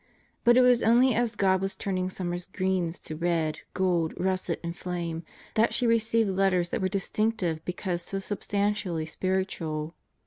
But 0.43 0.57
it 0.57 0.61
was 0.61 0.81
only 0.81 1.13
as 1.13 1.35
God 1.35 1.61
was 1.61 1.75
turning 1.75 2.09
summer's 2.09 2.47
greens 2.47 2.97
to 3.01 3.15
red, 3.15 3.59
gold, 3.75 4.15
russet, 4.17 4.59
and 4.63 4.75
flame, 4.75 5.23
that 5.53 5.75
she 5.75 5.85
received 5.85 6.31
letters 6.31 6.69
that 6.69 6.81
were 6.81 6.89
distinctive 6.89 7.63
because 7.65 8.01
so 8.01 8.17
substantially 8.17 9.05
spiritual. 9.05 9.93